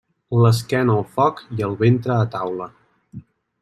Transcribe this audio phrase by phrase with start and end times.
[0.43, 2.73] L'esquena al foc i el ventre a taula.